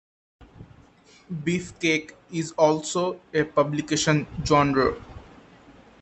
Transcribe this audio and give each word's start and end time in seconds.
Beefcake 1.31 2.13
is 2.31 2.53
also 2.53 3.19
a 3.35 3.43
publication 3.43 4.25
genre. 4.43 4.99